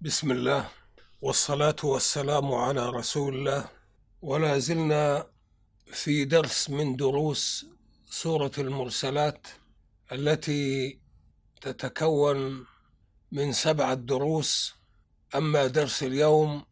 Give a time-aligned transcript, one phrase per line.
[0.00, 0.68] بسم الله
[1.20, 3.68] والصلاة والسلام على رسول الله.
[4.22, 5.26] ولا زلنا
[5.92, 7.66] في درس من دروس
[8.06, 9.46] سورة المرسلات
[10.12, 10.98] التي
[11.60, 12.66] تتكون
[13.32, 14.74] من سبعة دروس
[15.34, 16.64] أما درس اليوم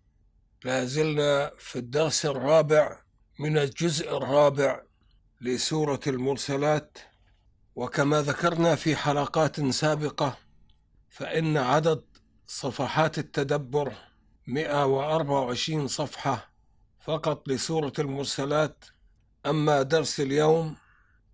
[0.64, 3.02] لا زلنا في الدرس الرابع
[3.40, 4.82] من الجزء الرابع
[5.40, 6.98] لسورة المرسلات.
[7.74, 10.38] وكما ذكرنا في حلقات سابقة
[11.10, 12.15] فإن عدد
[12.46, 13.92] صفحات التدبر
[14.46, 16.50] 124 صفحة
[17.00, 18.84] فقط لسورة المرسلات.
[19.46, 20.76] أما درس اليوم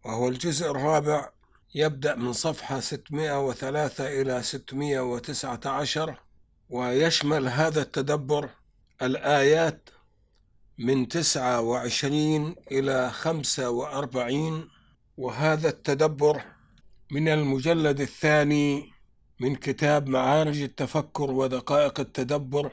[0.05, 1.31] وهو الجزء الرابع
[1.75, 6.21] يبدأ من صفحة 603 إلى 619
[6.71, 8.49] ويشمل هذا التدبر
[9.03, 9.91] الآيات
[10.79, 14.69] من 29 إلى 45
[15.17, 16.43] وهذا التدبر
[17.11, 18.93] من المجلد الثاني
[19.41, 22.73] من كتاب معارج التفكر ودقائق التدبر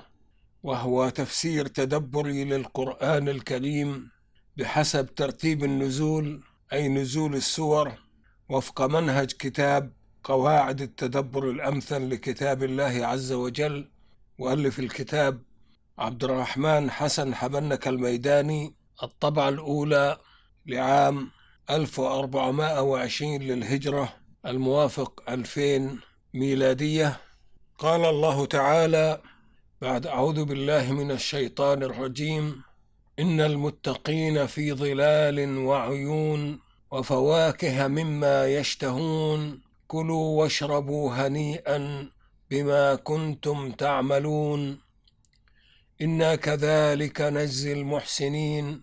[0.64, 4.10] وهو تفسير تدبري للقرآن الكريم
[4.58, 6.44] بحسب ترتيب النزول
[6.74, 7.92] أي نزول السور
[8.50, 9.94] وفق منهج كتاب
[10.24, 13.92] قواعد التدبر الأمثل لكتاب الله عز وجل.
[14.40, 15.42] مؤلف الكتاب
[15.98, 20.18] عبد الرحمن حسن حبنك الميداني الطبعة الأولى
[20.66, 21.32] لعام
[21.70, 24.14] 1420 للهجرة
[24.46, 26.00] الموافق 2000
[26.34, 27.20] ميلادية.
[27.78, 29.22] قال الله تعالى
[29.82, 32.62] بعد أعوذ بالله من الشيطان الرجيم
[33.20, 36.60] إن المتقين في ظلال وعيون
[36.92, 39.62] وفواكه مما يشتهون.
[39.88, 42.10] كلوا واشربوا هنيئا
[42.52, 44.80] بما كنتم تعملون.
[46.02, 48.82] إنا كذلك نجزي المحسنين.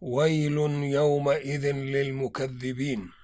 [0.00, 0.58] ويل
[0.98, 3.21] يومئذ للمكذبين.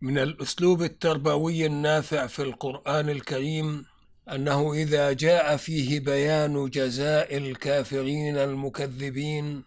[0.00, 3.84] من الأسلوب التربوي النافع في القرآن الكريم
[4.32, 9.64] أنه إذا جاء فيه بيان جزاء الكافرين المكذبين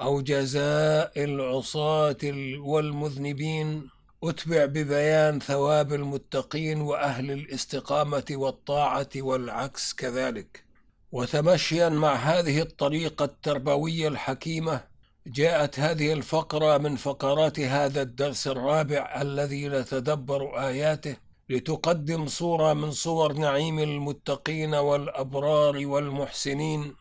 [0.00, 2.16] أو جزاء العصاة
[2.58, 3.88] والمذنبين
[4.22, 10.64] أتبع ببيان ثواب المتقين وأهل الاستقامة والطاعة والعكس كذلك.
[11.12, 14.95] وتمشيا مع هذه الطريقة التربوية الحكيمة
[15.26, 21.16] جاءت هذه الفقرة من فقرات هذا الدرس الرابع الذي نتدبر آياته
[21.48, 26.94] لتقدم صورة من صور نعيم المتقين والأبرار والمحسنين.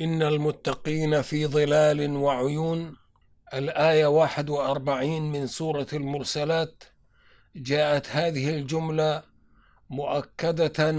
[0.00, 2.96] إن المتقين في ظلال وعيون.
[3.54, 6.84] الآية 41 من سورة المرسلات.
[7.56, 9.22] جاءت هذه الجملة
[9.90, 10.94] مؤكدة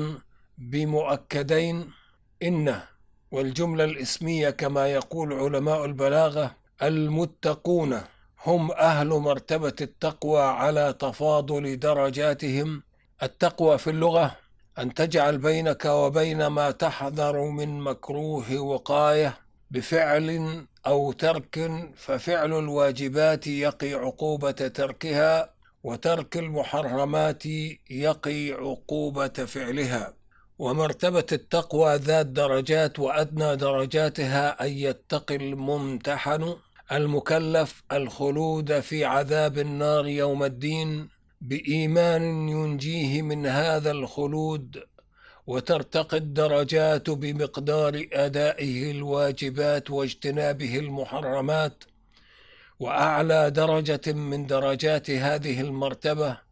[0.58, 1.92] بمؤكدين.
[2.44, 2.82] إن
[3.36, 8.02] والجملة الإسمية كما يقول علماء البلاغة المتقون
[8.46, 12.84] هم أهل مرتبة التقوى على تفاضل درجاتهم.
[13.24, 14.36] التقوى في اللغة
[14.80, 19.38] أن تجعل بينك وبين ما تحذر من مكروه وقاية
[19.72, 20.28] بفعل
[20.88, 25.50] أو ترك ففعل الواجبات يقي عقوبة تركها
[25.84, 27.46] وترك المحرمات
[27.90, 30.14] يقي عقوبة فعلها.
[30.60, 36.56] ومرتبة التقوى ذات درجات وأدنى درجاتها أن يتقي الممتحن
[36.92, 41.10] المكلف الخلود في عذاب النار يوم الدين
[41.42, 44.84] بإيمان ينجيه من هذا الخلود
[45.48, 51.84] وترتقي الدرجات بمقدار أدائه الواجبات واجتنابه المحرمات
[52.80, 56.45] وأعلى درجة من درجات هذه المرتبة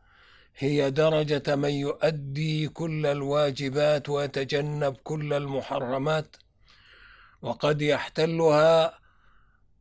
[0.58, 6.36] هي درجة من يؤدي كل الواجبات ويتجنب كل المحرمات
[7.42, 9.00] وقد يحتلها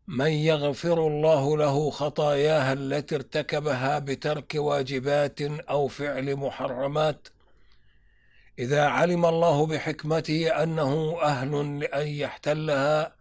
[0.08, 7.28] من يغفر الله له خطاياها التي ارتكبها بترك واجبات أو فعل محرمات.
[8.58, 13.14] إذا علم الله بحكمته أنه أهل لأن يحتلها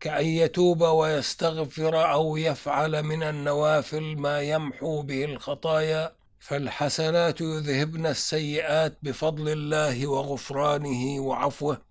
[0.00, 9.48] كأن يتوب ويستغفر أو يفعل من النوافل ما يمحو به الخطايا فالحسنات يذهبن السيئات بفضل
[9.48, 11.82] الله وغفرانه وعفوه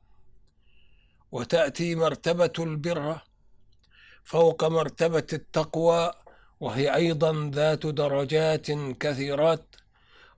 [1.32, 3.22] وتأتي مرتبة البر
[4.24, 6.12] فوق مرتبة التقوى
[6.60, 9.76] وهي أيضا ذات درجات كثيرات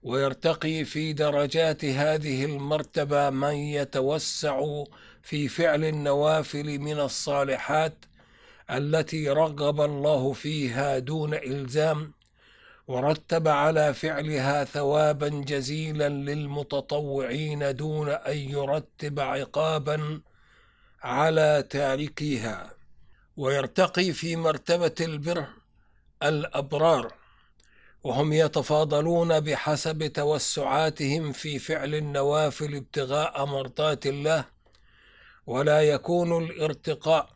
[0.02, 4.84] ويرتقي في درجات هذه المرتبة من يتوسع
[5.22, 8.04] في فعل النوافل من الصالحات
[8.70, 12.12] التي رغب الله فيها دون إلزام.
[12.88, 20.20] ورتب على فعلها ثوابا جزيلا للمتطوعين دون أن يرتب عقابا
[21.02, 22.70] على تاركيها.
[23.36, 25.46] ويرتقي في مرتبة البر
[26.22, 27.12] الأبرار
[28.04, 34.44] وهم يتفاضلون بحسب توسعاتهم في فعل النوافل ابتغاء مرضات الله
[35.46, 37.30] ولا يكون الارتقاء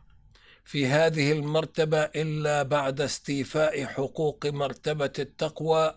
[0.67, 5.95] في هذه المرتبة إلا بعد استيفاء حقوق مرتبة التقوى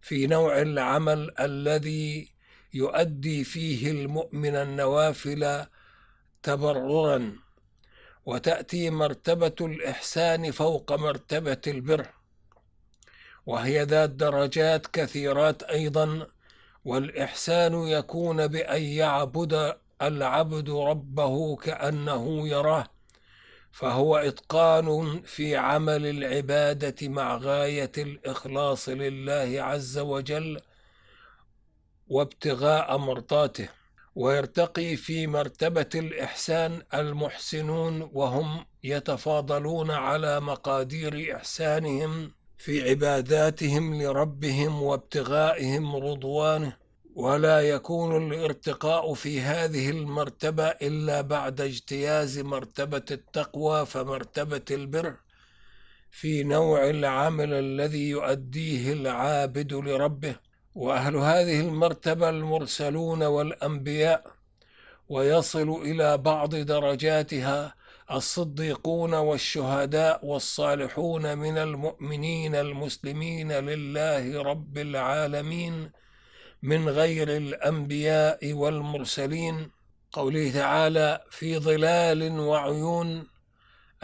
[0.00, 2.28] في نوع العمل الذي
[2.74, 5.66] يؤدي فيه المؤمن النوافل
[6.42, 7.36] تبررا
[8.26, 12.06] وتأتي مرتبة الإحسان فوق مرتبة البر.
[13.46, 16.26] وهي ذات درجات كثيرات أيضا
[16.84, 22.95] والإحسان يكون بأن يعبد العبد ربه كأنه يراه.
[23.76, 30.60] فهو إتقان في عمل العبادة مع غاية الإخلاص لله عز وجل
[32.08, 33.68] وابتغاء مرضاته
[34.14, 46.76] ويرتقي في مرتبة الإحسان المحسنون وهم يتفاضلون على مقادير إحسانهم في عباداتهم لربهم وابتغائهم رضوانه.
[47.16, 55.14] ولا يكون الارتقاء في هذه المرتبة إلا بعد اجتياز مرتبة التقوى فمرتبة البر
[56.10, 60.36] في نوع العمل الذي يؤديه العابد لربه.
[60.74, 64.32] وأهل هذه المرتبة المرسلون والأنبياء
[65.08, 67.74] ويصل إلى بعض درجاتها
[68.10, 75.90] الصديقون والشهداء والصالحون من المؤمنين المسلمين لله رب العالمين
[76.62, 79.70] من غير الأنبياء والمرسلين.
[80.12, 83.26] قوله تعالى في ظلال وعيون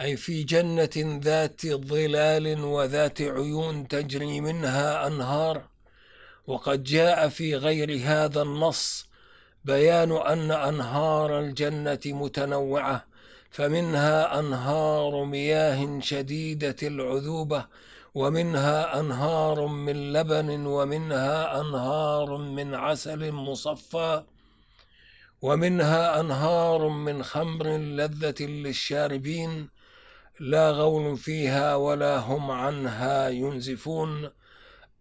[0.01, 5.73] أي في جنة ذات ظلال وذات عيون تجري منها أنهار.
[6.47, 9.07] وقد جاء في غير هذا النص
[9.65, 13.05] بيان أن أنهار الجنة متنوعة
[13.51, 17.65] فمنها أنهار مياه شديدة العذوبة
[18.15, 24.23] ومنها أنهار من لبن ومنها أنهار من عسل مصفى
[25.41, 29.69] ومنها أنهار من خمر لذة للشاربين
[30.39, 34.29] لا غول فيها ولا هم عنها ينزفون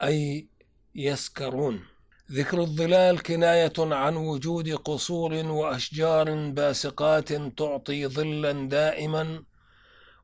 [0.02, 0.46] أي
[0.94, 1.84] يسكرون.
[2.32, 9.42] ذكر الظلال كناية عن وجود قصور وأشجار باسقات تعطي ظلا دائما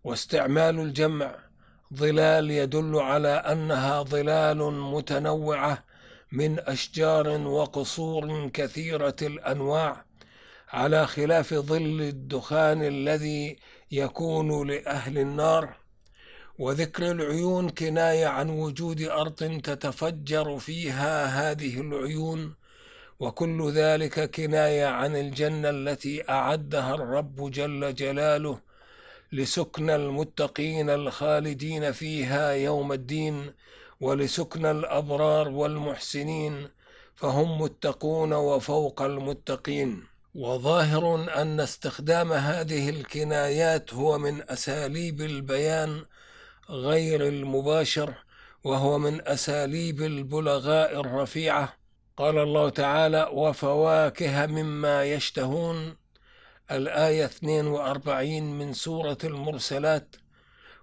[0.05, 1.48] واستعمال الجمع
[1.95, 5.85] ظلال يدل على أنها ظلال متنوعة
[6.33, 10.05] من أشجار وقصور كثيرة الأنواع
[10.69, 13.57] على خلاف ظل الدخان الذي
[13.91, 15.77] يكون لأهل النار
[16.59, 22.55] وذكر العيون كناية عن وجود أرض تتفجر فيها هذه العيون
[23.21, 28.61] وكل ذلك كناية عن الجنة التي أعدها الرب جل جلاله
[29.33, 33.53] لسكن المتقين الخالدين فيها يوم الدين
[34.01, 36.69] ولسكن الأبرار والمحسنين
[37.15, 40.05] فهم متقون وفوق المتقين.
[40.35, 46.05] وظاهر أن استخدام هذه الكنايات هو من أساليب البيان
[46.71, 48.15] غير المباشر
[48.65, 51.77] وهو من أساليب البلغاء الرفيعة.
[52.17, 55.97] قال الله تعالى وفواكه مما يشتهون
[56.71, 60.17] الآية 42 من سورة المرسلات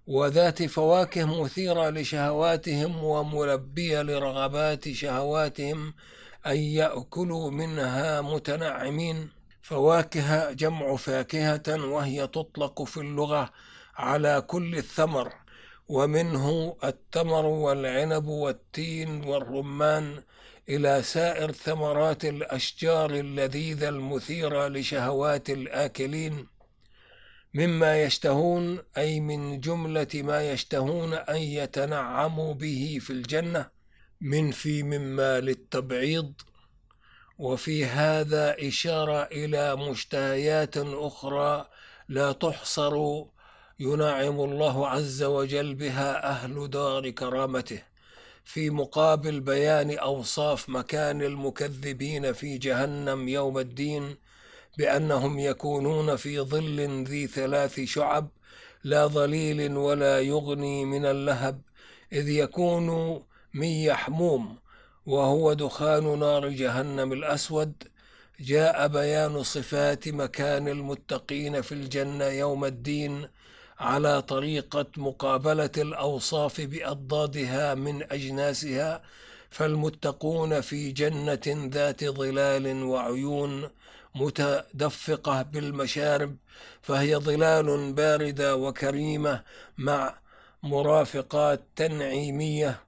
[0.08, 5.94] وذات فواكه مثيرة لشهواتهم وملبية لرغبات شهواتهم
[6.46, 9.30] أن يأكلوا منها متنعمين.
[9.62, 13.50] فواكه جمع فاكهة وهي تطلق في اللغة
[13.96, 15.34] على كل الثمر
[15.88, 20.24] ومنه التمر والعنب والتين والرمان
[20.70, 26.48] إلى سائر ثمرات الأشجار اللذيذة المثيرة لشهوات الآكلين
[27.54, 33.70] مما يشتهون أي من جملة ما يشتهون أن يتنعموا به في الجنة
[34.22, 36.34] من في مما للتبعيض
[37.38, 41.70] وفي هذا إشارة إلى مشتهيات أخرى
[42.10, 43.24] لا تحصر
[43.80, 47.95] ينعم الله عز وجل بها أهل دار كرامته.
[48.46, 54.16] في مقابل بيان أوصاف مكان المكذبين في جهنم يوم الدين
[54.78, 58.28] بأنهم يكونون في ظل ذي ثلاث شعب
[58.84, 61.62] لا ظليل ولا يغني من اللهب
[62.14, 63.22] إذ يكون
[63.54, 64.58] من يحموم
[65.06, 67.74] وهو دخان نار جهنم الأسود.
[68.40, 73.28] جاء بيان صفات مكان المتقين في الجنة يوم الدين
[73.80, 79.02] على طريقة مقابلة الأوصاف بأضدادها من أجناسها
[79.50, 83.70] فالمتقون في جنة ذات ظلال وعيون
[84.16, 86.36] متدفقة بالمشارب
[86.82, 89.44] فهي ظلال باردة وكريمة
[89.78, 90.16] مع
[90.64, 92.80] مرافقات تنعيمية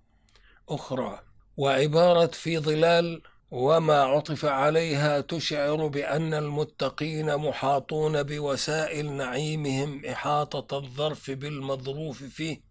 [0.70, 1.20] أخرى.
[1.58, 12.24] وعبارة في ظلال وما عطف عليها تشعر بأن المتقين محاطون بوسائل نعيمهم إحاطة الظرف بالمظروف
[12.24, 12.62] فيه.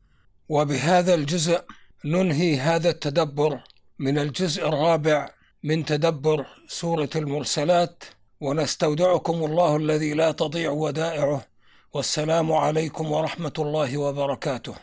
[0.49, 1.61] وبهذا الجزء
[2.05, 3.61] ننهي هذا التدبر
[3.99, 5.31] من الجزء الرابع
[5.63, 8.05] من تدبر سورة المرسلات.
[8.41, 11.47] ونستودعكم الله الذي لا تضيع ودائعه.
[11.93, 14.75] والسلام عليكم ورحمة الله وبركاته.